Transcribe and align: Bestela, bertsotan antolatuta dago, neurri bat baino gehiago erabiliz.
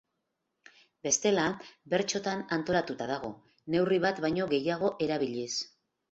Bestela, 1.07 1.41
bertsotan 1.93 2.41
antolatuta 2.57 3.07
dago, 3.11 3.29
neurri 3.75 3.99
bat 4.07 4.23
baino 4.25 4.47
gehiago 4.55 4.91
erabiliz. 5.09 5.51